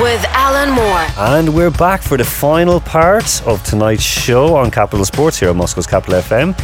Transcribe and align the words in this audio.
with 0.00 0.24
Alan 0.30 0.70
Moore. 0.70 1.06
And 1.18 1.54
we're 1.54 1.70
back 1.70 2.02
for 2.02 2.16
the 2.16 2.24
final 2.24 2.80
part 2.80 3.42
of 3.46 3.62
tonight's 3.64 4.02
show 4.02 4.56
on 4.56 4.70
Capital 4.70 5.04
Sports 5.04 5.38
here 5.38 5.50
on 5.50 5.56
Moscow's 5.56 5.86
Capital 5.86 6.20
FM. 6.20 6.54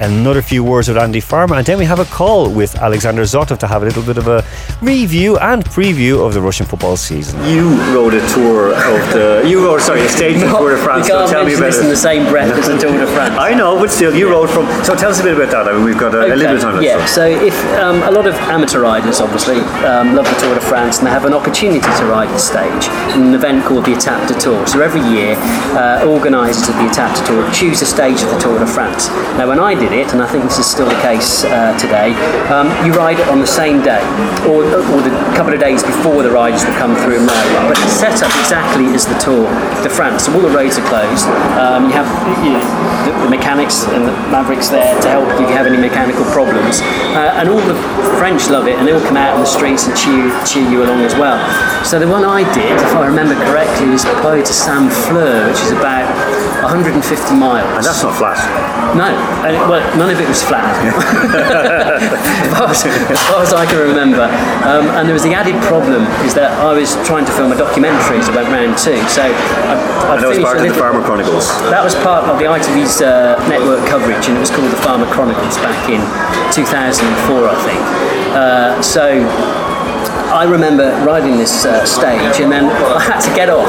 Another 0.00 0.40
few 0.40 0.64
words 0.64 0.88
with 0.88 0.96
Andy 0.96 1.20
Farmer, 1.20 1.56
and 1.56 1.66
then 1.66 1.76
we 1.76 1.84
have 1.84 1.98
a 2.00 2.06
call 2.06 2.48
with 2.48 2.74
Alexander 2.76 3.20
Zotov 3.20 3.58
to 3.58 3.66
have 3.66 3.82
a 3.82 3.84
little 3.84 4.02
bit 4.02 4.16
of 4.16 4.28
a 4.28 4.42
review 4.80 5.36
and 5.36 5.62
preview 5.62 6.26
of 6.26 6.32
the 6.32 6.40
Russian 6.40 6.64
football 6.64 6.96
season. 6.96 7.38
You 7.44 7.68
rode 7.94 8.14
a 8.14 8.26
tour 8.32 8.72
of 8.72 9.12
the. 9.12 9.44
You 9.46 9.62
rode, 9.62 9.82
sorry, 9.82 10.00
a 10.00 10.08
stage 10.08 10.36
of 10.36 10.48
the 10.48 10.56
Tour 10.56 10.74
de 10.74 10.82
France. 10.82 11.06
You 11.06 11.12
can't 11.12 11.28
so 11.28 11.34
tell 11.34 11.44
me 11.44 11.52
about 11.52 11.66
this 11.66 11.76
it. 11.76 11.84
in 11.84 11.90
the 11.90 11.96
same 11.96 12.24
breath 12.32 12.50
as 12.50 12.66
the 12.68 12.78
Tour 12.78 12.96
de 12.96 13.06
France. 13.08 13.36
I 13.36 13.52
know, 13.52 13.78
but 13.78 13.90
still, 13.90 14.14
you 14.16 14.30
rode 14.30 14.48
from. 14.48 14.64
So 14.84 14.96
tell 14.96 15.10
us 15.10 15.20
a 15.20 15.22
bit 15.22 15.36
about 15.36 15.50
that. 15.50 15.68
I 15.68 15.76
mean, 15.76 15.84
we've 15.84 15.98
got 15.98 16.14
a, 16.14 16.32
a 16.32 16.32
little 16.32 16.48
bit 16.48 16.54
of 16.56 16.62
time 16.62 16.74
left. 16.76 16.86
Yeah, 16.86 17.04
so 17.04 17.26
if 17.26 17.52
um, 17.76 18.02
a 18.02 18.10
lot 18.10 18.26
of 18.26 18.32
amateur 18.48 18.80
riders 18.80 19.20
obviously 19.20 19.60
um, 19.84 20.14
love 20.16 20.24
the 20.24 20.40
Tour 20.40 20.54
de 20.54 20.62
France 20.62 20.96
and 20.96 21.06
they 21.06 21.12
have 21.12 21.26
an 21.26 21.34
opportunity 21.34 21.80
to 21.84 22.04
ride 22.08 22.30
the 22.32 22.38
stage 22.40 22.88
in 23.12 23.28
an 23.28 23.34
event 23.34 23.66
called 23.66 23.84
the 23.84 23.92
Etape 23.92 24.28
du 24.28 24.40
Tour. 24.40 24.66
So 24.66 24.80
every 24.80 25.04
year, 25.12 25.36
uh, 25.76 26.08
organisers 26.08 26.70
of 26.70 26.76
the 26.80 26.88
Etape 26.88 27.12
du 27.20 27.36
Tour 27.36 27.52
choose 27.52 27.82
a 27.82 27.86
stage 27.86 28.22
of 28.24 28.30
the 28.32 28.38
Tour 28.40 28.58
de 28.58 28.66
France. 28.66 29.12
Now, 29.36 29.46
when 29.46 29.60
I 29.60 29.74
did 29.74 29.89
it, 29.92 30.12
and 30.12 30.22
I 30.22 30.26
think 30.26 30.44
this 30.44 30.58
is 30.58 30.66
still 30.66 30.88
the 30.88 31.00
case 31.02 31.44
uh, 31.44 31.76
today, 31.78 32.14
um, 32.50 32.68
you 32.86 32.92
ride 32.92 33.18
it 33.18 33.28
on 33.28 33.40
the 33.40 33.46
same 33.46 33.82
day 33.82 34.02
or, 34.46 34.62
or 34.64 34.98
the 35.02 35.12
couple 35.34 35.52
of 35.52 35.60
days 35.60 35.82
before 35.82 36.22
the 36.22 36.30
riders 36.30 36.64
will 36.64 36.76
come 36.78 36.94
through 36.96 37.20
and 37.20 37.26
ride. 37.26 37.68
But 37.68 37.78
it's 37.78 37.98
set 37.98 38.22
up 38.22 38.32
exactly 38.38 38.86
as 38.94 39.06
the 39.06 39.18
Tour 39.18 39.46
de 39.82 39.90
France. 39.90 40.26
So 40.26 40.34
all 40.34 40.42
the 40.42 40.52
roads 40.52 40.78
are 40.78 40.86
closed. 40.86 41.26
Um, 41.58 41.86
you 41.88 41.94
have 41.94 42.08
you 42.44 42.54
know, 42.54 42.62
the, 43.06 43.12
the 43.24 43.30
mechanics 43.30 43.84
and 43.90 44.06
the 44.06 44.14
mavericks 44.30 44.68
there 44.68 44.94
to 45.00 45.08
help 45.08 45.28
if 45.34 45.40
you 45.40 45.46
have 45.48 45.66
any 45.66 45.78
mechanical 45.78 46.24
problems. 46.30 46.80
Uh, 47.16 47.40
and 47.40 47.48
all 47.48 47.60
the 47.66 47.78
French 48.18 48.48
love 48.50 48.68
it, 48.68 48.78
and 48.78 48.86
they 48.86 48.92
all 48.92 49.04
come 49.04 49.16
out 49.16 49.34
on 49.34 49.40
the 49.40 49.48
streets 49.48 49.86
and 49.86 49.96
cheer, 49.96 50.30
cheer 50.46 50.66
you 50.68 50.84
along 50.84 51.00
as 51.02 51.14
well. 51.14 51.38
So 51.84 51.98
the 51.98 52.08
one 52.08 52.24
I 52.24 52.44
did, 52.54 52.76
if 52.78 52.92
I 52.94 53.06
remember 53.06 53.34
correctly, 53.50 53.88
was 53.88 54.04
Poe 54.20 54.38
to 54.38 54.52
Saint 54.52 54.92
Flour, 54.92 55.48
which 55.48 55.60
is 55.60 55.72
about 55.72 56.06
150 56.64 57.00
miles. 57.36 57.68
And 57.76 57.84
that's 57.84 58.02
not 58.02 58.16
flat. 58.16 58.38
No, 58.96 59.06
and 59.46 59.54
it, 59.54 59.62
well, 59.70 59.82
none 59.96 60.10
of 60.10 60.18
it 60.18 60.26
was 60.26 60.42
flat, 60.42 60.66
as, 60.82 62.50
far 62.50 62.68
as, 62.70 62.82
as 62.84 63.20
far 63.30 63.42
as 63.42 63.52
I 63.54 63.64
can 63.66 63.78
remember. 63.78 64.26
Um, 64.66 64.90
and 64.98 65.06
there 65.06 65.14
was 65.14 65.22
the 65.22 65.34
added 65.34 65.54
problem 65.62 66.02
is 66.26 66.34
that 66.34 66.50
I 66.58 66.74
was 66.74 66.98
trying 67.06 67.24
to 67.26 67.32
film 67.32 67.52
a 67.52 67.58
documentary 67.58 68.18
as 68.18 68.28
I 68.28 68.34
went 68.34 68.50
round 68.50 68.74
too. 68.74 68.98
So 69.06 69.22
I, 69.22 70.18
that 70.18 70.26
was 70.26 70.38
part 70.42 70.58
of 70.58 70.66
the 70.66 70.74
Farmer 70.74 71.02
Chronicles. 71.06 71.46
that 71.70 71.84
was 71.84 71.94
part 72.02 72.26
of 72.26 72.38
the 72.42 72.50
ITV's 72.50 73.00
uh, 73.00 73.38
network 73.46 73.86
coverage, 73.86 74.26
and 74.26 74.36
it 74.36 74.42
was 74.42 74.50
called 74.50 74.70
the 74.70 74.82
Farmer 74.82 75.06
Chronicles 75.14 75.56
back 75.62 75.86
in 75.86 76.02
2004, 76.50 77.06
I 77.46 77.56
think. 77.62 77.82
Uh, 78.34 78.82
so 78.82 79.22
I 80.30 80.44
remember 80.44 80.86
riding 81.04 81.36
this 81.36 81.64
uh, 81.64 81.84
stage, 81.84 82.38
and 82.38 82.52
then 82.52 82.66
I 82.70 83.02
had 83.02 83.18
to 83.26 83.34
get 83.34 83.50
off 83.50 83.66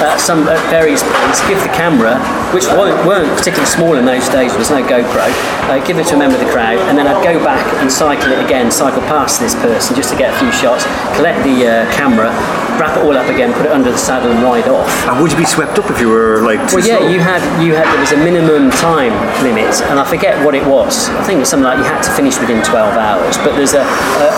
at 0.00 0.16
some 0.16 0.48
at 0.48 0.56
various 0.70 1.02
points, 1.04 1.44
give 1.44 1.60
the 1.60 1.68
camera, 1.68 2.16
which 2.54 2.66
weren't, 2.66 2.96
weren't 3.06 3.28
particularly 3.36 3.68
small 3.68 3.94
in 3.96 4.04
those 4.04 4.28
days, 4.28 4.52
there 4.52 4.58
was 4.58 4.70
no 4.70 4.82
GoPro, 4.82 5.28
uh, 5.68 5.84
give 5.84 5.98
it 5.98 6.06
to 6.08 6.14
a 6.14 6.18
member 6.18 6.36
of 6.36 6.42
the 6.44 6.50
crowd, 6.50 6.78
and 6.88 6.96
then 6.96 7.06
I'd 7.06 7.22
go 7.22 7.42
back 7.44 7.62
and 7.80 7.90
cycle 7.90 8.32
it 8.32 8.44
again, 8.44 8.70
cycle 8.70 9.00
past 9.08 9.40
this 9.40 9.54
person 9.54 9.94
just 9.96 10.10
to 10.10 10.16
get 10.16 10.34
a 10.34 10.38
few 10.38 10.50
shots, 10.52 10.84
collect 11.16 11.44
the 11.44 11.56
uh, 11.66 11.92
camera, 11.92 12.30
wrap 12.78 12.96
it 12.96 13.04
all 13.04 13.16
up 13.16 13.28
again, 13.28 13.52
put 13.52 13.66
it 13.66 13.72
under 13.72 13.90
the 13.90 13.98
saddle, 13.98 14.30
and 14.30 14.42
ride 14.42 14.68
off. 14.68 14.88
And 15.06 15.20
would 15.22 15.32
you 15.32 15.38
be 15.38 15.44
swept 15.44 15.78
up 15.78 15.90
if 15.90 16.00
you 16.00 16.08
were 16.08 16.40
like 16.42 16.58
Well, 16.72 16.84
yeah, 16.84 16.98
slow? 16.98 17.08
you 17.08 17.20
had 17.20 17.42
you 17.60 17.74
had 17.74 17.86
there 17.90 18.00
was 18.00 18.12
a 18.12 18.20
minimum 18.22 18.70
time 18.70 19.12
limit, 19.42 19.80
and 19.90 19.98
I 19.98 20.04
forget 20.04 20.38
what 20.44 20.54
it 20.54 20.64
was. 20.66 21.08
I 21.10 21.22
think 21.24 21.38
it 21.38 21.44
was 21.44 21.50
something 21.50 21.66
like 21.66 21.78
you 21.78 21.84
had 21.84 22.02
to 22.02 22.12
finish 22.14 22.38
within 22.38 22.62
12 22.62 22.94
hours. 22.96 23.36
But 23.38 23.56
there's 23.58 23.74
a 23.74 23.82
a, 23.82 24.28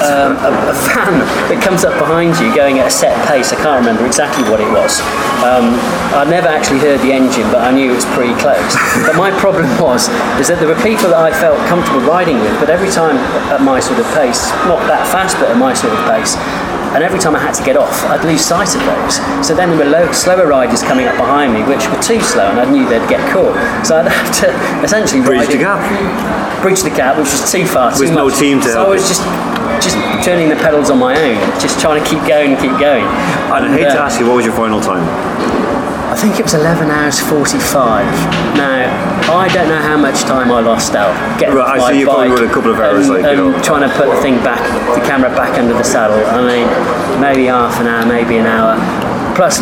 um, 0.00 0.32
a, 0.40 0.50
a 0.72 0.74
van 0.88 1.20
that 1.52 1.60
comes 1.62 1.84
up 1.84 1.98
behind 1.98 2.38
you 2.40 2.54
going 2.54 2.78
at 2.80 2.86
a 2.88 2.90
set 2.90 3.14
pace. 3.28 3.52
I 3.52 3.56
can't 3.56 3.78
remember 3.78 4.06
exactly 4.06 4.44
what 4.48 4.60
it 4.60 4.70
was. 4.72 5.00
Um, 5.44 5.76
I 6.16 6.24
never 6.24 6.48
actually 6.48 6.80
heard 6.80 7.00
the 7.00 7.12
engine, 7.12 7.48
but 7.52 7.59
I 7.62 7.70
knew 7.72 7.92
it 7.92 7.94
was 7.94 8.08
pretty 8.16 8.34
close. 8.40 8.74
but 9.06 9.16
my 9.16 9.30
problem 9.38 9.66
was 9.80 10.08
is 10.40 10.48
that 10.48 10.58
there 10.58 10.68
were 10.68 10.80
people 10.82 11.10
that 11.12 11.20
I 11.20 11.30
felt 11.32 11.58
comfortable 11.68 12.00
riding 12.06 12.40
with, 12.40 12.54
but 12.60 12.70
every 12.70 12.90
time 12.90 13.16
at 13.52 13.60
my 13.62 13.80
sort 13.80 13.98
of 14.00 14.06
pace, 14.16 14.48
not 14.66 14.80
that 14.88 15.06
fast, 15.12 15.36
but 15.38 15.50
at 15.50 15.56
my 15.58 15.72
sort 15.74 15.92
of 15.92 16.00
pace. 16.08 16.36
And 16.90 17.04
every 17.06 17.20
time 17.22 17.36
I 17.36 17.38
had 17.38 17.54
to 17.54 17.62
get 17.62 17.76
off, 17.78 18.02
I'd 18.10 18.24
lose 18.26 18.42
sight 18.42 18.74
of 18.74 18.82
those. 18.82 19.22
So 19.46 19.54
then 19.54 19.70
there 19.70 19.78
were 19.78 19.86
low, 19.86 20.10
slower 20.10 20.46
riders 20.50 20.82
coming 20.82 21.06
up 21.06 21.14
behind 21.14 21.54
me, 21.54 21.62
which 21.62 21.86
were 21.86 22.02
too 22.02 22.18
slow, 22.18 22.50
and 22.50 22.58
I 22.58 22.66
knew 22.66 22.82
they'd 22.88 23.06
get 23.06 23.22
caught. 23.30 23.54
So 23.86 23.94
I'd 24.02 24.10
have 24.10 24.30
to 24.42 24.50
essentially 24.82 25.22
Bridge 25.22 25.46
the 25.46 25.58
gap. 25.62 25.78
bridge 26.62 26.82
the 26.82 26.90
gap, 26.90 27.14
which 27.16 27.30
was 27.30 27.46
too 27.46 27.62
far. 27.64 27.94
Too 27.94 28.10
With 28.10 28.14
no 28.14 28.26
much. 28.26 28.38
team 28.42 28.58
to 28.60 28.66
so 28.66 28.82
help 28.82 28.88
I 28.88 28.90
was 28.90 29.06
just 29.06 29.22
just 29.78 29.96
turning 30.26 30.48
the 30.50 30.56
pedals 30.56 30.90
on 30.90 30.98
my 30.98 31.14
own, 31.14 31.38
just 31.62 31.78
trying 31.80 32.02
to 32.02 32.04
keep 32.10 32.20
going 32.26 32.52
and 32.52 32.60
keep 32.60 32.74
going. 32.82 33.06
And 33.54 33.64
I 33.64 33.70
hate 33.70 33.88
to 33.94 34.00
ask 34.02 34.18
you, 34.18 34.26
what 34.26 34.34
was 34.36 34.44
your 34.44 34.54
final 34.54 34.80
time? 34.80 35.06
I 36.10 36.16
think 36.16 36.40
it 36.40 36.42
was 36.42 36.54
11 36.54 36.90
hours 36.90 37.20
45. 37.20 38.02
Now, 38.58 38.82
I 39.30 39.46
don't 39.46 39.68
know 39.68 39.78
how 39.78 39.96
much 39.96 40.22
time 40.22 40.50
I 40.50 40.58
lost 40.58 40.96
out 40.96 41.14
getting 41.38 41.54
Right, 41.54 41.78
my 41.78 41.92
see 41.92 42.00
you 42.00 42.06
probably 42.06 42.30
bike 42.30 42.38
were 42.40 42.46
a 42.50 42.52
couple 42.52 42.72
of 42.74 42.80
hours, 42.80 43.06
and, 43.08 43.22
like, 43.22 43.36
you 43.36 43.46
and 43.46 43.54
know. 43.54 43.62
trying 43.62 43.88
to 43.88 43.94
put 43.94 44.10
the 44.10 44.20
thing 44.20 44.42
back, 44.42 44.58
the 44.98 45.06
camera 45.06 45.30
back 45.30 45.56
under 45.56 45.72
the 45.72 45.84
saddle. 45.84 46.18
I 46.26 46.42
mean, 46.42 46.66
maybe 47.22 47.46
half 47.46 47.78
an 47.78 47.86
hour, 47.86 48.04
maybe 48.04 48.38
an 48.38 48.46
hour. 48.46 48.74
Plus, 49.34 49.60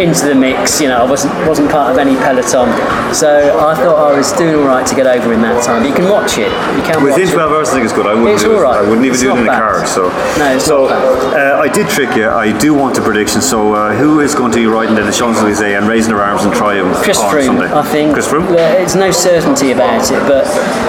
into 0.00 0.26
the 0.26 0.34
mix, 0.34 0.80
you 0.80 0.88
know, 0.88 0.98
I 1.04 1.08
wasn't 1.08 1.32
wasn't 1.46 1.70
part 1.70 1.90
of 1.92 1.98
any 1.98 2.16
peloton, 2.16 2.68
so 3.14 3.28
I 3.60 3.74
thought 3.74 4.12
I 4.12 4.16
was 4.16 4.32
doing 4.32 4.54
all 4.56 4.66
right 4.66 4.86
to 4.86 4.94
get 4.94 5.06
over 5.06 5.32
in 5.32 5.42
that 5.42 5.62
time. 5.62 5.82
But 5.82 5.88
you 5.88 5.94
can 5.94 6.10
watch 6.10 6.38
it. 6.38 6.50
You 6.76 6.82
can 6.82 7.02
Within 7.02 7.26
watch 7.26 7.34
12 7.34 7.50
it. 7.50 7.54
hours, 7.54 7.68
I 7.68 7.72
think 7.74 7.84
it's 7.84 7.92
good. 7.94 8.06
I 8.06 8.14
wouldn't 8.14 8.34
It's 8.34 8.42
do 8.42 8.52
it. 8.56 8.64
I 8.64 8.80
wouldn't 8.80 9.04
even 9.04 9.12
It's 9.14 9.20
do 9.22 9.30
it 9.30 9.38
in 9.38 9.44
the 9.44 9.50
bad. 9.52 9.60
car. 9.60 9.86
So, 9.86 10.08
No, 10.38 10.54
it's 10.56 10.64
so 10.64 10.86
uh, 10.88 11.60
I 11.62 11.68
did 11.68 11.88
trick 11.88 12.16
you. 12.16 12.28
I 12.28 12.56
do 12.58 12.74
want 12.74 12.98
a 12.98 13.02
prediction. 13.02 13.40
So, 13.40 13.74
uh, 13.74 13.94
who 13.94 14.20
is 14.20 14.34
going 14.34 14.52
to 14.52 14.58
be 14.58 14.66
riding 14.66 14.94
down 14.96 15.06
the 15.06 15.12
Champs 15.12 15.38
Elysees 15.40 15.60
and 15.62 15.86
raising 15.88 16.12
their 16.14 16.22
arms 16.22 16.44
in 16.44 16.52
triumph 16.52 16.96
Chris 17.02 17.18
on 17.20 17.32
Froome, 17.32 17.46
Sunday? 17.46 17.72
I 17.72 17.82
think. 17.82 18.12
Chris 18.14 18.26
Froome. 18.28 18.48
There's 18.48 18.96
no 18.96 19.10
certainty 19.10 19.72
about 19.72 20.10
it, 20.10 20.20
but 20.26 20.46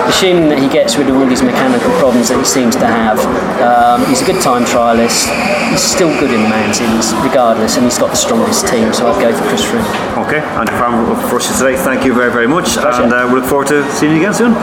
assuming 0.08 0.50
that 0.50 0.60
he 0.60 0.68
gets 0.70 0.98
rid 0.98 1.10
of 1.10 1.16
all 1.16 1.26
these 1.26 1.44
mechanical 1.44 1.92
problems 2.00 2.30
that 2.30 2.38
he 2.40 2.46
seems 2.46 2.76
to 2.76 2.88
have, 2.88 3.20
um, 3.62 4.06
he's 4.10 4.22
a 4.22 4.26
good 4.26 4.42
time 4.42 4.64
trialist. 4.64 5.28
He's 5.70 5.82
still 5.84 6.10
good 6.20 6.32
in 6.32 6.42
the 6.44 6.50
mountains, 6.50 7.14
regardless, 7.24 7.78
and 7.82 7.90
he's 7.90 7.98
got 7.98 8.12
the 8.12 8.16
strongest 8.16 8.68
team. 8.68 8.94
So 8.94 9.08
I'd 9.08 9.20
go 9.20 9.36
for 9.36 9.44
Chris 9.50 9.64
Froome. 9.64 10.26
Okay, 10.28 10.40
Andy 10.40 10.72
Farmer 10.74 11.16
for 11.28 11.38
us 11.38 11.58
today. 11.58 11.76
Thank 11.76 12.06
you 12.06 12.14
very, 12.14 12.32
very 12.32 12.48
much, 12.48 12.74
Pleasure. 12.74 13.02
and 13.02 13.12
uh, 13.12 13.28
we 13.28 13.40
look 13.40 13.50
forward 13.50 13.68
to 13.70 13.92
seeing 13.94 14.12
you 14.12 14.20
again 14.20 14.36
soon. 14.36 14.54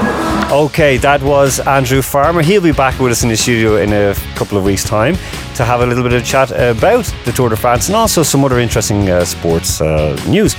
Okay, 0.52 0.98
that 0.98 1.20
was 1.20 1.58
Andrew 1.58 2.00
Farmer. 2.00 2.42
He'll 2.42 2.62
be 2.62 2.70
back 2.70 3.00
with 3.00 3.10
us 3.10 3.24
in 3.24 3.28
the 3.28 3.36
studio 3.36 3.76
in 3.76 3.92
a 3.92 4.14
couple 4.36 4.56
of 4.56 4.62
weeks' 4.62 4.84
time 4.84 5.16
to 5.56 5.64
have 5.64 5.80
a 5.80 5.86
little 5.86 6.04
bit 6.04 6.12
of 6.12 6.24
chat 6.24 6.52
about 6.52 7.12
the 7.24 7.32
Tour 7.32 7.48
de 7.48 7.56
France 7.56 7.88
and 7.88 7.96
also 7.96 8.22
some 8.22 8.44
other 8.44 8.60
interesting 8.60 9.10
uh, 9.10 9.24
sports 9.24 9.80
uh, 9.80 10.14
news. 10.28 10.54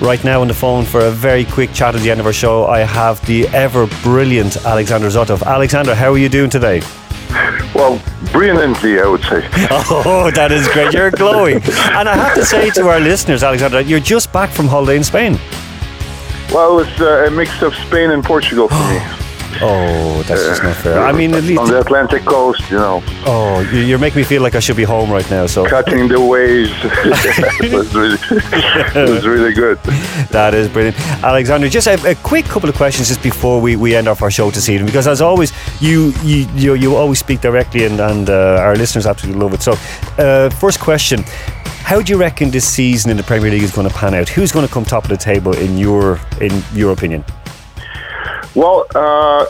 Right 0.00 0.22
now 0.24 0.40
on 0.40 0.48
the 0.48 0.54
phone 0.54 0.86
for 0.86 1.00
a 1.00 1.10
very 1.10 1.44
quick 1.44 1.74
chat 1.74 1.94
at 1.94 2.00
the 2.00 2.10
end 2.10 2.20
of 2.20 2.26
our 2.26 2.32
show, 2.32 2.64
I 2.66 2.78
have 2.80 3.20
the 3.26 3.48
ever 3.48 3.86
brilliant 4.02 4.56
Alexander 4.64 5.08
Zotov. 5.08 5.42
Alexander, 5.42 5.94
how 5.94 6.10
are 6.12 6.18
you 6.18 6.30
doing 6.30 6.48
today? 6.48 6.80
Well, 7.74 8.00
brilliantly, 8.32 9.00
I 9.00 9.06
would 9.06 9.22
say. 9.22 9.48
Oh, 9.90 10.30
that 10.34 10.52
is 10.52 10.66
great. 10.68 10.92
You're 10.92 11.10
glowing. 11.10 11.56
And 11.56 12.08
I 12.08 12.16
have 12.16 12.34
to 12.34 12.44
say 12.44 12.70
to 12.70 12.88
our 12.88 13.00
listeners, 13.00 13.42
Alexander, 13.42 13.80
you're 13.80 14.00
just 14.00 14.32
back 14.32 14.50
from 14.50 14.66
holiday 14.68 14.96
in 14.96 15.04
Spain. 15.04 15.38
Well, 16.52 16.78
it's 16.80 17.00
uh, 17.00 17.26
a 17.26 17.30
mix 17.30 17.62
of 17.62 17.74
Spain 17.74 18.10
and 18.10 18.24
Portugal 18.24 18.68
for 18.68 18.74
me. 18.74 19.00
Oh, 19.60 20.22
that's 20.28 20.44
just 20.44 20.62
not 20.62 20.76
fair. 20.76 21.00
I 21.00 21.12
mean, 21.12 21.34
at 21.34 21.42
least, 21.44 21.60
On 21.60 21.68
the 21.68 21.80
Atlantic 21.80 22.24
coast, 22.24 22.62
you 22.70 22.76
know, 22.76 23.02
oh, 23.26 23.60
you- 23.72 23.80
you're 23.80 23.98
making 23.98 24.18
me 24.20 24.24
feel 24.24 24.42
like 24.42 24.54
I 24.54 24.60
should 24.60 24.76
be 24.76 24.84
home 24.84 25.10
right 25.10 25.28
now. 25.30 25.46
So 25.46 25.64
cutting 25.66 26.08
the 26.08 26.20
waves. 26.20 26.70
it, 27.64 27.72
was 27.72 27.94
really, 27.94 28.18
it 28.94 29.08
was 29.08 29.26
really 29.26 29.52
good. 29.54 29.78
That 30.30 30.54
is 30.54 30.68
brilliant. 30.68 30.96
Alexander, 31.24 31.68
just 31.68 31.86
a, 31.86 32.10
a 32.10 32.14
quick 32.16 32.44
couple 32.44 32.68
of 32.68 32.76
questions 32.76 33.08
just 33.08 33.22
before 33.22 33.60
we, 33.60 33.76
we 33.76 33.94
end 33.96 34.06
off 34.08 34.22
our 34.22 34.30
show 34.30 34.50
this 34.50 34.68
evening, 34.68 34.86
because 34.86 35.06
as 35.08 35.20
always, 35.20 35.52
you 35.80 36.12
you, 36.22 36.46
you, 36.54 36.74
you 36.74 36.96
always 36.96 37.18
speak 37.18 37.40
directly 37.40 37.84
and, 37.84 38.00
and 38.00 38.30
uh, 38.30 38.58
our 38.60 38.76
listeners 38.76 39.06
absolutely 39.06 39.40
love 39.42 39.54
it. 39.54 39.62
So, 39.62 39.72
uh, 40.18 40.50
first 40.50 40.78
question 40.80 41.24
How 41.84 42.02
do 42.02 42.12
you 42.12 42.18
reckon 42.20 42.50
this 42.50 42.66
season 42.68 43.10
in 43.10 43.16
the 43.16 43.22
Premier 43.22 43.50
League 43.50 43.62
is 43.62 43.72
going 43.72 43.88
to 43.88 43.94
pan 43.94 44.14
out? 44.14 44.28
Who's 44.28 44.52
going 44.52 44.66
to 44.66 44.72
come 44.72 44.84
top 44.84 45.04
of 45.04 45.10
the 45.10 45.16
table 45.16 45.56
in 45.56 45.78
your 45.78 46.20
in 46.40 46.62
your 46.74 46.92
opinion? 46.92 47.24
Well, 48.54 48.86
uh, 48.94 49.46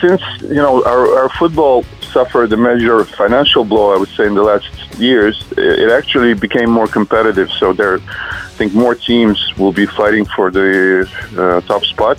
since 0.00 0.22
you 0.42 0.54
know 0.54 0.84
our, 0.84 1.18
our 1.20 1.28
football 1.30 1.84
suffered 2.12 2.52
a 2.52 2.56
major 2.56 3.04
financial 3.04 3.64
blow, 3.64 3.94
I 3.94 3.98
would 3.98 4.08
say 4.10 4.26
in 4.26 4.34
the 4.34 4.42
last 4.42 4.68
years, 4.98 5.44
it 5.56 5.90
actually 5.90 6.34
became 6.34 6.70
more 6.70 6.86
competitive. 6.86 7.50
So 7.50 7.72
there, 7.72 7.98
I 7.98 8.50
think 8.58 8.74
more 8.74 8.94
teams 8.94 9.38
will 9.56 9.72
be 9.72 9.86
fighting 9.86 10.24
for 10.24 10.50
the 10.50 11.08
uh, 11.36 11.60
top 11.62 11.84
spot. 11.84 12.18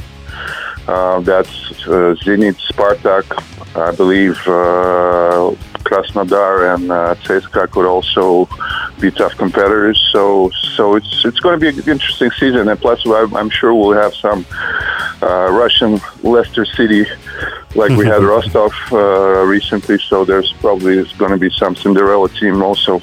Uh, 0.87 1.19
that's 1.21 1.71
uh, 1.87 2.15
Zenit, 2.23 2.57
Spartak, 2.69 3.25
I 3.75 3.95
believe 3.95 4.35
uh, 4.47 5.55
Krasnodar 5.83 6.75
and 6.75 6.91
uh, 6.91 7.15
CSKA 7.15 7.69
could 7.69 7.85
also 7.85 8.49
be 8.99 9.11
tough 9.11 9.35
competitors. 9.37 9.99
So, 10.11 10.49
so 10.75 10.95
it's 10.95 11.23
it's 11.25 11.39
going 11.39 11.59
to 11.59 11.61
be 11.61 11.69
an 11.69 11.89
interesting 11.89 12.31
season, 12.31 12.67
and 12.67 12.79
plus, 12.79 13.05
I'm, 13.05 13.35
I'm 13.35 13.49
sure 13.49 13.73
we'll 13.73 13.93
have 13.93 14.15
some 14.15 14.45
Russian 15.27 15.99
Leicester 16.23 16.65
City, 16.65 17.05
like 17.75 17.91
we 17.91 18.05
had 18.05 18.23
Rostov 18.31 18.73
uh, 18.91 18.97
recently. 19.45 19.97
So 19.99 20.25
there's 20.25 20.51
probably 20.53 21.03
going 21.17 21.31
to 21.31 21.37
be 21.37 21.49
some 21.49 21.75
Cinderella 21.75 22.29
team 22.29 22.61
also. 22.61 23.01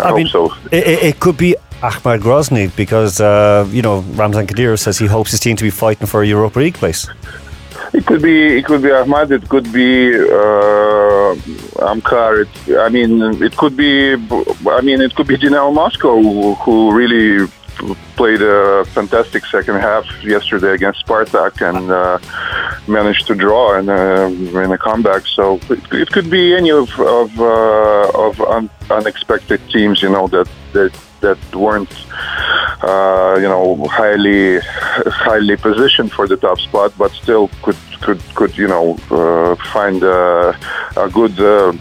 I, 0.00 0.10
I 0.10 0.14
mean, 0.14 0.26
hope 0.26 0.52
so. 0.52 0.58
It, 0.72 0.86
it 0.86 1.20
could 1.20 1.36
be 1.36 1.54
Akhmat 1.80 2.20
Grozny 2.20 2.74
because 2.76 3.20
uh, 3.20 3.66
you 3.70 3.82
know 3.82 4.00
Ramzan 4.00 4.46
Kadyrov 4.46 4.78
says 4.78 4.98
he 4.98 5.06
hopes 5.06 5.30
his 5.30 5.40
team 5.40 5.56
to 5.56 5.64
be 5.64 5.70
fighting 5.70 6.06
for 6.06 6.22
a 6.22 6.26
Europa 6.26 6.58
League 6.58 6.74
place. 6.74 7.08
It 7.94 8.04
could 8.04 8.20
be 8.20 8.58
it 8.58 8.64
could 8.64 8.82
be 8.82 8.88
Akhmat. 8.88 9.30
It 9.30 9.48
could 9.48 9.72
be 9.72 10.14
uh, 10.14 11.34
Amkar. 11.86 12.42
It, 12.42 12.78
I 12.78 12.88
mean, 12.88 13.42
it 13.42 13.56
could 13.56 13.76
be. 13.76 14.14
I 14.14 14.80
mean, 14.82 15.00
it 15.00 15.14
could 15.14 15.28
be 15.28 15.36
Dinamo 15.36 15.72
Moscow 15.72 16.20
who, 16.20 16.54
who 16.54 16.92
really 16.92 17.48
played 18.16 18.42
a 18.42 18.84
fantastic 18.86 19.44
second 19.46 19.76
half 19.76 20.04
yesterday 20.22 20.72
against 20.74 21.06
Spartak 21.06 21.60
and 21.68 21.90
uh, 21.90 22.18
managed 22.86 23.26
to 23.28 23.34
draw 23.34 23.78
in 23.78 23.88
a, 23.88 24.26
in 24.64 24.72
a 24.72 24.78
comeback. 24.78 25.26
So 25.26 25.56
it, 25.70 25.80
it 25.92 26.08
could 26.10 26.30
be 26.30 26.54
any 26.54 26.70
of 26.70 26.88
of, 27.00 27.40
uh, 27.40 28.10
of 28.26 28.40
un, 28.40 28.70
unexpected 28.90 29.60
teams, 29.70 30.02
you 30.02 30.10
know, 30.10 30.26
that 30.28 30.48
that 30.72 30.92
that 31.20 31.38
weren't 31.54 31.92
uh, 32.82 33.34
you 33.36 33.48
know 33.48 33.86
highly 33.90 34.60
highly 35.26 35.56
positioned 35.56 36.12
for 36.12 36.26
the 36.26 36.36
top 36.36 36.58
spot, 36.60 36.92
but 36.96 37.10
still 37.12 37.50
could 37.62 37.76
could 38.00 38.20
could 38.34 38.56
you 38.56 38.68
know 38.68 38.96
uh, 39.10 39.54
find 39.72 40.02
a 40.02 40.54
good 41.12 41.38
uh, 41.40 41.72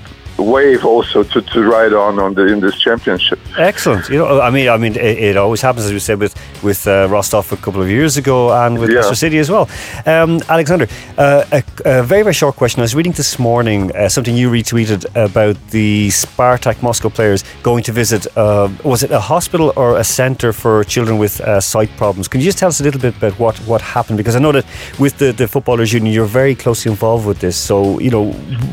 wave 0.43 0.85
also 0.85 1.23
to, 1.23 1.41
to 1.41 1.63
ride 1.63 1.93
on 1.93 2.19
on 2.19 2.33
the 2.33 2.45
in 2.45 2.59
this 2.59 2.79
championship. 2.79 3.39
Excellent. 3.57 4.09
You 4.09 4.19
know, 4.19 4.41
I 4.41 4.49
mean, 4.49 4.69
I 4.69 4.77
mean, 4.77 4.95
it, 4.95 5.17
it 5.29 5.37
always 5.37 5.61
happens 5.61 5.85
as 5.85 5.93
we 5.93 5.99
said 5.99 6.19
with 6.19 6.35
with 6.63 6.87
uh, 6.87 7.07
Rostov 7.09 7.51
a 7.51 7.57
couple 7.57 7.81
of 7.81 7.89
years 7.89 8.17
ago 8.17 8.51
and 8.53 8.79
with 8.79 8.89
yeah. 8.89 8.97
Leicester 8.97 9.15
City 9.15 9.37
as 9.39 9.49
well. 9.49 9.69
Um, 10.05 10.41
Alexander, 10.49 10.87
uh, 11.17 11.43
a, 11.51 11.63
a, 11.85 12.03
very 12.03 12.23
very 12.23 12.33
short 12.33 12.55
question. 12.55 12.81
I 12.81 12.83
was 12.83 12.95
reading 12.95 13.13
this 13.13 13.39
morning 13.39 13.95
uh, 13.95 14.09
something 14.09 14.35
you 14.35 14.49
retweeted 14.49 15.05
about 15.15 15.55
the 15.69 16.09
Spartak 16.09 16.81
Moscow 16.81 17.09
players 17.09 17.43
going 17.63 17.83
to 17.83 17.91
visit. 17.91 18.27
Uh, 18.37 18.69
was 18.83 19.03
it 19.03 19.11
a 19.11 19.19
hospital 19.19 19.73
or 19.75 19.97
a 19.97 20.03
centre 20.03 20.53
for 20.53 20.83
children 20.83 21.17
with 21.17 21.41
uh, 21.41 21.59
sight 21.59 21.89
problems? 21.97 22.27
Can 22.27 22.41
you 22.41 22.45
just 22.45 22.57
tell 22.57 22.69
us 22.69 22.79
a 22.79 22.83
little 22.83 23.01
bit 23.01 23.17
about 23.17 23.39
what 23.39 23.57
what 23.67 23.81
happened? 23.81 24.17
Because 24.17 24.35
I 24.35 24.39
know 24.39 24.51
that 24.51 24.65
with 24.99 25.17
the 25.17 25.31
the 25.31 25.47
footballers 25.47 25.93
union, 25.93 26.13
you're 26.13 26.25
very 26.25 26.55
closely 26.55 26.91
involved 26.91 27.25
with 27.25 27.39
this. 27.39 27.57
So 27.57 27.99
you 27.99 28.11
know, 28.11 28.31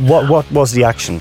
what 0.08 0.28
what 0.28 0.50
was 0.52 0.72
the 0.72 0.84
action? 0.84 1.20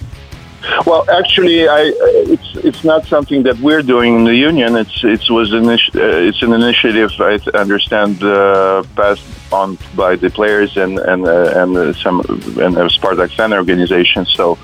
Well, 0.85 1.05
actually, 1.09 1.67
I, 1.67 1.91
it's 2.33 2.55
it's 2.55 2.83
not 2.83 3.05
something 3.05 3.43
that 3.43 3.57
we're 3.59 3.81
doing 3.81 4.19
in 4.19 4.23
the 4.23 4.35
union. 4.35 4.75
It's 4.75 5.03
it 5.03 5.29
was 5.29 5.51
initi- 5.51 5.95
uh, 5.95 6.27
it's 6.29 6.41
an 6.41 6.53
initiative 6.53 7.11
I 7.19 7.39
understand 7.57 8.23
uh, 8.23 8.83
passed 8.95 9.25
on 9.51 9.77
by 9.95 10.15
the 10.15 10.29
players 10.29 10.77
and 10.77 10.99
and 10.99 11.25
uh, 11.27 11.61
and 11.61 11.77
uh, 11.77 11.93
some 11.93 12.19
and 12.65 12.75
Spartak 12.97 13.31
fan 13.35 13.53
organization. 13.53 14.25
So 14.25 14.57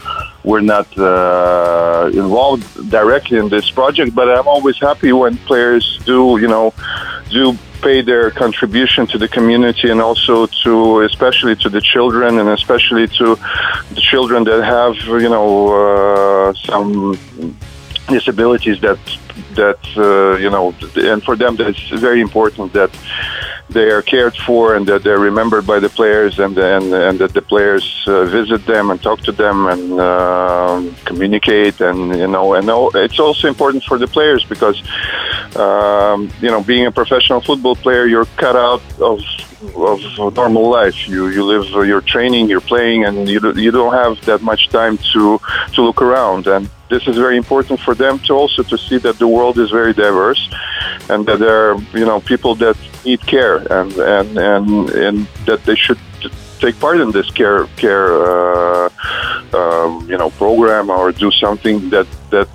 we're 0.43 0.67
not 0.75 0.87
uh, 0.97 2.09
involved 2.13 2.89
directly 2.89 3.37
in 3.37 3.49
this 3.49 3.69
project, 3.69 4.15
but 4.15 4.27
I'm 4.29 4.47
always 4.47 4.77
happy 4.79 5.11
when 5.11 5.37
players 5.51 5.99
do 6.05 6.37
you 6.39 6.47
know 6.47 6.73
do 7.29 7.57
pay 7.81 8.01
their 8.01 8.31
contribution 8.31 9.07
to 9.07 9.17
the 9.17 9.27
community 9.27 9.89
and 9.89 10.01
also 10.01 10.47
to 10.63 11.01
especially 11.01 11.55
to 11.55 11.69
the 11.69 11.81
children 11.81 12.39
and 12.39 12.49
especially 12.49 13.07
to 13.07 13.35
the 13.95 14.01
children 14.01 14.43
that 14.43 14.63
have 14.63 14.95
you 15.23 15.29
know 15.29 15.49
uh, 15.81 16.53
some 16.53 17.17
disabilities 18.07 18.79
that 18.81 18.99
that 19.55 19.79
uh, 19.97 20.37
you 20.37 20.49
know 20.49 20.73
and 20.95 21.23
for 21.23 21.35
them 21.35 21.55
that's 21.55 21.89
very 21.89 22.21
important 22.21 22.73
that 22.73 22.91
they 23.69 23.91
are 23.91 24.01
cared 24.01 24.35
for 24.35 24.75
and 24.75 24.87
that 24.87 25.03
they're 25.03 25.19
remembered 25.19 25.65
by 25.65 25.79
the 25.79 25.89
players 25.89 26.39
and 26.39 26.57
and, 26.57 26.85
and 26.93 27.19
that 27.19 27.33
the 27.33 27.41
players 27.41 28.03
uh, 28.07 28.25
visit 28.25 28.65
them 28.65 28.89
and 28.89 29.01
talk 29.01 29.19
to 29.21 29.31
them 29.31 29.67
and 29.67 29.99
uh, 29.99 30.81
communicate 31.05 31.79
and 31.81 32.15
you 32.15 32.27
know 32.27 32.53
and 32.55 32.67
it's 32.95 33.19
also 33.19 33.47
important 33.47 33.83
for 33.83 33.97
the 33.97 34.07
players 34.07 34.43
because 34.45 34.81
um, 35.55 36.29
you 36.41 36.49
know 36.49 36.61
being 36.63 36.85
a 36.85 36.91
professional 36.91 37.41
football 37.41 37.75
player 37.75 38.05
you're 38.05 38.25
cut 38.37 38.55
out 38.55 38.81
of 38.99 39.19
of 39.75 40.35
normal 40.35 40.69
life. 40.69 41.07
You 41.07 41.27
you 41.27 41.43
live 41.43 41.65
you're 41.87 42.01
training 42.01 42.49
you're 42.49 42.61
playing 42.61 43.05
and 43.05 43.27
you 43.27 43.39
do, 43.39 43.59
you 43.59 43.71
don't 43.71 43.93
have 43.93 44.23
that 44.25 44.41
much 44.41 44.69
time 44.69 44.97
to 45.13 45.39
to 45.73 45.81
look 45.81 46.01
around. 46.01 46.47
And 46.47 46.69
this 46.89 47.07
is 47.07 47.17
very 47.17 47.37
important 47.37 47.79
for 47.79 47.93
them 47.93 48.19
to 48.19 48.33
also 48.33 48.63
to 48.63 48.77
see 48.77 48.97
that 48.99 49.19
the 49.19 49.27
world 49.27 49.57
is 49.59 49.69
very 49.69 49.93
diverse 49.93 50.49
and 51.09 51.25
that 51.25 51.39
there 51.39 51.71
are 51.71 51.77
you 51.93 52.05
know 52.05 52.19
people 52.21 52.55
that 52.55 52.77
need 53.05 53.21
care 53.25 53.57
and 53.79 53.91
and 53.93 54.37
and, 54.37 54.89
and 54.91 55.27
that 55.45 55.63
they 55.65 55.75
should 55.75 55.99
take 56.59 56.79
part 56.79 56.99
in 56.99 57.11
this 57.11 57.29
care 57.31 57.65
care 57.77 58.09
uh, 58.13 58.89
uh, 59.53 59.99
you 60.07 60.17
know 60.17 60.29
program 60.31 60.89
or 60.89 61.11
do 61.11 61.31
something 61.31 61.89
that 61.89 62.07
that 62.29 62.49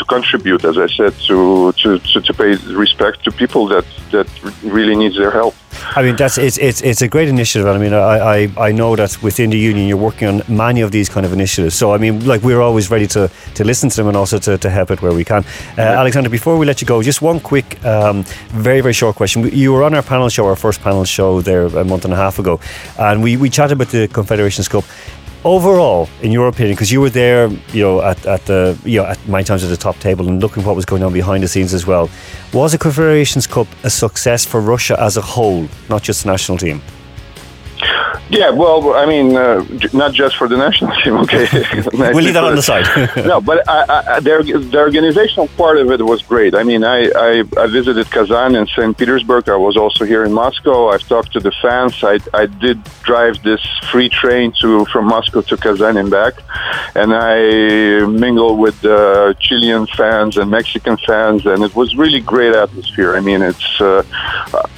to 0.00 0.04
contribute, 0.06 0.64
as 0.64 0.76
I 0.78 0.88
said, 0.98 1.12
to, 1.28 1.72
to, 1.80 1.98
to, 2.10 2.20
to 2.20 2.32
pay 2.34 2.52
respect 2.84 3.22
to 3.24 3.30
people 3.30 3.68
that, 3.68 3.84
that 4.14 4.26
really 4.62 4.96
needs 4.96 5.16
their 5.16 5.30
help. 5.30 5.54
I 5.96 6.02
mean, 6.02 6.16
that's 6.16 6.36
it's 6.36 6.58
it's 6.58 6.80
it's 6.82 7.02
a 7.02 7.08
great 7.08 7.28
initiative. 7.28 7.66
I 7.66 7.78
mean, 7.78 7.94
I, 7.94 8.16
I, 8.34 8.68
I 8.68 8.72
know 8.72 8.96
that 8.96 9.22
within 9.22 9.50
the 9.50 9.58
union 9.58 9.88
you're 9.88 10.04
working 10.08 10.28
on 10.28 10.42
many 10.48 10.80
of 10.82 10.90
these 10.90 11.08
kind 11.08 11.24
of 11.24 11.32
initiatives. 11.32 11.74
So 11.74 11.94
I 11.94 11.98
mean, 11.98 12.26
like 12.26 12.42
we're 12.42 12.60
always 12.60 12.90
ready 12.90 13.06
to, 13.08 13.30
to 13.54 13.64
listen 13.64 13.88
to 13.90 13.96
them 13.96 14.08
and 14.08 14.16
also 14.16 14.38
to, 14.38 14.58
to 14.58 14.68
help 14.68 14.90
it 14.90 15.00
where 15.00 15.14
we 15.14 15.24
can. 15.24 15.44
Uh, 15.78 15.82
Alexander, 16.02 16.30
before 16.30 16.58
we 16.58 16.66
let 16.66 16.80
you 16.80 16.86
go, 16.86 17.02
just 17.02 17.22
one 17.22 17.40
quick, 17.40 17.82
um, 17.84 18.24
very 18.68 18.80
very 18.80 18.94
short 18.94 19.16
question. 19.16 19.48
You 19.52 19.72
were 19.72 19.84
on 19.84 19.94
our 19.94 20.02
panel 20.02 20.28
show, 20.28 20.46
our 20.46 20.56
first 20.56 20.80
panel 20.80 21.04
show 21.04 21.40
there 21.40 21.66
a 21.66 21.84
month 21.84 22.04
and 22.04 22.12
a 22.12 22.16
half 22.16 22.38
ago, 22.38 22.60
and 22.98 23.22
we, 23.22 23.36
we 23.36 23.48
chatted 23.48 23.76
about 23.76 23.92
the 23.92 24.08
Confederations 24.08 24.68
Cup 24.68 24.84
overall, 25.44 26.08
in 26.22 26.32
your 26.32 26.48
opinion, 26.48 26.74
because 26.74 26.92
you 26.92 27.00
were 27.00 27.10
there, 27.10 27.48
you 27.72 27.82
know, 27.82 28.02
at, 28.02 28.24
at 28.26 28.44
the 28.46 28.78
you 28.84 28.98
know 29.00 29.06
at 29.06 29.18
my 29.28 29.42
times 29.42 29.64
at 29.64 29.70
the 29.70 29.76
top 29.76 29.98
table 29.98 30.28
and 30.28 30.40
looking 30.40 30.64
what 30.64 30.76
was 30.76 30.84
going 30.84 31.02
on 31.02 31.12
behind 31.12 31.42
the 31.42 31.48
scenes 31.48 31.74
as 31.74 31.86
well, 31.86 32.08
was 32.52 32.72
the 32.72 32.78
Confederations 32.78 33.46
Cup 33.46 33.66
a 33.84 33.90
success 33.90 34.44
for 34.44 34.60
Russia 34.60 34.96
as 35.00 35.16
a 35.16 35.22
whole, 35.22 35.68
not 35.88 36.02
just 36.02 36.24
the 36.24 36.30
national 36.30 36.58
team? 36.58 36.80
Yeah, 38.30 38.50
well, 38.50 38.94
I 38.94 39.06
mean, 39.06 39.36
uh, 39.36 39.66
not 39.92 40.14
just 40.14 40.36
for 40.36 40.46
the 40.46 40.56
national 40.56 40.92
team, 41.02 41.14
okay? 41.16 41.48
we'll 41.92 42.22
leave 42.22 42.34
that 42.34 42.44
on 42.44 42.54
the 42.54 42.62
side. 42.62 42.86
no, 43.26 43.40
but 43.40 43.68
I, 43.68 44.14
I, 44.16 44.20
the, 44.20 44.68
the 44.70 44.78
organizational 44.78 45.48
part 45.48 45.78
of 45.78 45.90
it 45.90 46.00
was 46.00 46.22
great. 46.22 46.54
I 46.54 46.62
mean, 46.62 46.84
I, 46.84 47.10
I, 47.16 47.44
I, 47.56 47.66
visited 47.66 48.08
Kazan 48.08 48.54
and 48.54 48.68
St. 48.68 48.96
Petersburg. 48.96 49.48
I 49.48 49.56
was 49.56 49.76
also 49.76 50.04
here 50.04 50.24
in 50.24 50.32
Moscow. 50.32 50.90
I've 50.90 51.06
talked 51.08 51.32
to 51.32 51.40
the 51.40 51.50
fans. 51.60 52.04
I, 52.04 52.20
I 52.32 52.46
did 52.46 52.78
drive 53.02 53.42
this 53.42 53.60
free 53.90 54.08
train 54.08 54.52
to 54.60 54.84
from 54.86 55.06
Moscow 55.06 55.40
to 55.40 55.56
Kazan 55.56 55.96
and 55.96 56.08
back, 56.08 56.34
and 56.94 57.12
I 57.12 58.06
mingled 58.06 58.60
with 58.60 58.84
uh, 58.84 59.34
Chilean 59.40 59.88
fans 59.88 60.36
and 60.36 60.48
Mexican 60.50 60.96
fans, 60.98 61.46
and 61.46 61.64
it 61.64 61.74
was 61.74 61.96
really 61.96 62.20
great 62.20 62.54
atmosphere. 62.54 63.16
I 63.16 63.20
mean, 63.20 63.42
it's 63.42 63.80
uh, 63.80 64.04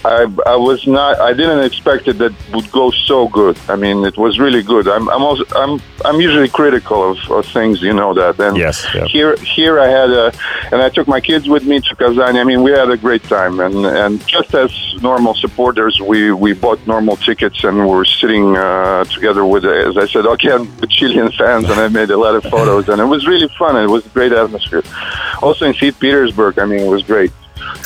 I, 0.05 0.23
I 0.47 0.57
was 0.57 0.87
not, 0.87 1.21
I 1.21 1.33
didn't 1.35 1.65
expect 1.65 2.09
it 2.09 2.17
that 2.19 2.33
would 2.55 2.71
go 2.73 2.91
so 2.91 3.29
good 3.29 3.42
good. 3.43 3.57
I 3.69 3.77
mean, 3.85 3.99
it 4.11 4.17
was 4.17 4.39
really 4.39 4.63
good. 4.73 4.87
I'm, 4.97 5.07
I'm 5.15 5.23
also, 5.29 5.45
I'm, 5.63 5.73
I'm 6.05 6.19
usually 6.21 6.49
critical 6.61 7.01
of, 7.11 7.19
of 7.31 7.45
things, 7.47 7.75
you 7.83 7.95
know 8.01 8.13
that. 8.21 8.35
And 8.47 8.57
yes, 8.57 8.77
yeah. 8.95 9.05
here, 9.15 9.33
here 9.57 9.75
I 9.87 9.89
had 9.99 10.11
a, 10.23 10.27
and 10.73 10.79
I 10.87 10.89
took 10.97 11.09
my 11.17 11.21
kids 11.21 11.45
with 11.55 11.65
me 11.71 11.77
to 11.87 11.93
Kazan. 12.01 12.37
I 12.43 12.45
mean, 12.45 12.61
we 12.67 12.71
had 12.81 12.91
a 12.91 12.99
great 13.07 13.25
time, 13.25 13.55
and 13.67 13.79
and 14.03 14.13
just 14.37 14.51
as 14.55 14.71
normal 15.11 15.35
supporters, 15.45 15.95
we 16.11 16.19
we 16.45 16.51
bought 16.65 16.81
normal 16.95 17.17
tickets 17.29 17.59
and 17.69 17.77
we're 17.91 18.09
sitting 18.21 18.47
uh, 18.57 19.05
together 19.17 19.45
with, 19.53 19.65
as 19.65 19.97
I 20.05 20.07
said, 20.13 20.25
again 20.27 20.63
with 20.81 20.91
Chilean 20.97 21.31
fans, 21.41 21.65
and 21.71 21.79
I 21.87 21.89
made 22.01 22.11
a 22.11 22.21
lot 22.27 22.35
of 22.39 22.45
photos, 22.55 22.85
and 22.91 22.99
it 23.01 23.11
was 23.15 23.23
really 23.33 23.51
fun. 23.61 23.73
It 23.77 23.91
was 23.97 24.05
a 24.11 24.13
great 24.19 24.33
atmosphere. 24.33 24.83
Also 25.47 25.63
in 25.69 25.75
St. 25.75 25.99
Petersburg, 26.03 26.59
I 26.59 26.67
mean, 26.71 26.83
it 26.89 26.93
was 26.97 27.03
great. 27.03 27.33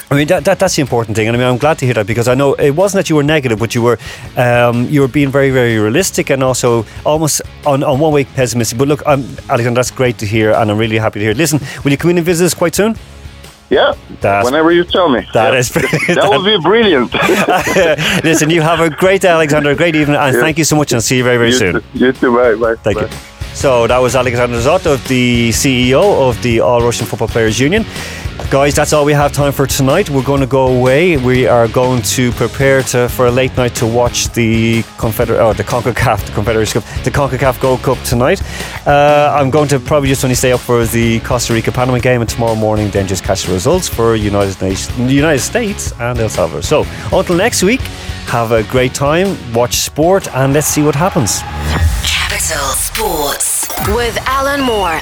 I 0.08 0.14
mean 0.14 0.28
that, 0.28 0.44
that, 0.44 0.60
that's 0.60 0.76
the 0.76 0.82
important 0.82 1.16
thing, 1.16 1.26
and 1.26 1.36
I 1.36 1.38
mean 1.38 1.48
I'm 1.48 1.58
glad 1.58 1.78
to 1.78 1.84
hear 1.84 1.94
that 1.94 2.06
because 2.06 2.28
I 2.28 2.34
know 2.34 2.54
it 2.54 2.70
wasn't 2.70 3.00
that 3.00 3.10
you 3.10 3.16
were 3.16 3.24
negative, 3.24 3.58
but 3.58 3.74
you 3.74 3.82
were 3.82 3.98
um, 4.36 4.88
you 4.88 5.00
were 5.00 5.08
being 5.08 5.30
very 5.30 5.50
very 5.50 5.78
realistic 5.78 6.30
and 6.30 6.44
also 6.44 6.86
almost 7.04 7.42
on, 7.66 7.82
on 7.82 7.98
one 7.98 8.12
way 8.12 8.24
pessimistic. 8.24 8.78
But 8.78 8.86
look, 8.86 9.02
I'm, 9.04 9.24
Alexander, 9.50 9.78
that's 9.78 9.90
great 9.90 10.16
to 10.18 10.26
hear, 10.26 10.52
and 10.52 10.70
I'm 10.70 10.78
really 10.78 10.98
happy 10.98 11.18
to 11.18 11.24
hear. 11.24 11.34
Listen, 11.34 11.58
will 11.82 11.90
you 11.90 11.96
come 11.96 12.10
in 12.10 12.18
and 12.18 12.26
visit 12.26 12.44
us 12.44 12.54
quite 12.54 12.76
soon? 12.76 12.96
Yeah, 13.68 13.94
that's, 14.20 14.44
whenever 14.44 14.70
you 14.70 14.84
tell 14.84 15.08
me. 15.08 15.26
That 15.34 15.52
yeah. 15.52 15.58
is 15.58 15.70
that, 15.70 15.82
that 16.14 16.30
would 16.30 16.44
be 16.44 16.56
brilliant. 16.62 17.12
Listen, 18.24 18.48
you 18.48 18.60
have 18.60 18.78
a 18.78 18.90
great 18.90 19.22
day, 19.22 19.28
Alexander, 19.28 19.70
a 19.70 19.74
great 19.74 19.96
evening, 19.96 20.16
and 20.16 20.36
yeah. 20.36 20.40
thank 20.40 20.56
you 20.56 20.64
so 20.64 20.76
much, 20.76 20.92
and 20.92 20.98
I'll 20.98 21.02
see 21.02 21.16
you 21.16 21.24
very 21.24 21.36
very 21.36 21.50
you 21.50 21.58
soon. 21.58 21.72
Too. 21.80 21.84
You 21.94 22.12
too, 22.12 22.32
bye, 22.32 22.54
bye. 22.54 22.76
Thank 22.76 22.98
bye. 22.98 23.06
you. 23.06 23.36
So 23.54 23.86
that 23.86 23.98
was 23.98 24.14
Alexander 24.14 24.58
Zotov, 24.58 25.04
the 25.08 25.48
CEO 25.48 26.28
of 26.28 26.40
the 26.42 26.60
All 26.60 26.80
Russian 26.82 27.06
Football 27.06 27.28
Players 27.28 27.58
Union. 27.58 27.84
Guys, 28.50 28.76
that's 28.76 28.92
all 28.92 29.04
we 29.04 29.12
have 29.12 29.32
time 29.32 29.50
for 29.50 29.66
tonight. 29.66 30.08
We're 30.08 30.22
going 30.22 30.40
to 30.40 30.46
go 30.46 30.68
away. 30.68 31.16
We 31.16 31.48
are 31.48 31.66
going 31.66 32.00
to 32.02 32.30
prepare 32.32 32.80
to 32.82 33.08
for 33.08 33.26
a 33.26 33.30
late 33.30 33.56
night 33.56 33.74
to 33.76 33.86
watch 33.86 34.28
the 34.28 34.82
Confeder- 34.98 35.38
oh, 35.40 35.52
the 35.52 35.64
CONCACAF, 35.64 36.26
the 36.26 36.32
Confederation 36.32 36.80
Cup, 36.80 37.02
the 37.02 37.10
CONCACAF 37.10 37.60
Gold 37.60 37.82
Cup 37.82 37.98
tonight. 38.04 38.40
Uh, 38.86 39.36
I'm 39.36 39.50
going 39.50 39.66
to 39.68 39.80
probably 39.80 40.08
just 40.10 40.22
only 40.24 40.36
stay 40.36 40.52
up 40.52 40.60
for 40.60 40.84
the 40.86 41.18
Costa 41.20 41.54
Rica 41.54 41.72
Panama 41.72 41.98
game, 41.98 42.20
and 42.20 42.30
tomorrow 42.30 42.54
morning 42.54 42.88
then 42.90 43.08
just 43.08 43.24
catch 43.24 43.44
the 43.44 43.52
results 43.52 43.88
for 43.88 44.14
United 44.14 44.62
Nations, 44.62 45.12
United 45.12 45.40
States 45.40 45.92
and 45.98 46.16
El 46.18 46.28
Salvador. 46.28 46.62
So 46.62 46.86
until 47.12 47.36
next 47.36 47.64
week, 47.64 47.80
have 48.28 48.52
a 48.52 48.62
great 48.62 48.94
time. 48.94 49.36
Watch 49.54 49.78
sport, 49.78 50.28
and 50.34 50.52
let's 50.52 50.68
see 50.68 50.82
what 50.82 50.94
happens. 50.94 51.40
Capital 52.04 52.68
Sports 52.74 53.66
with 53.88 54.16
Alan 54.26 54.60
Moore 54.60 55.00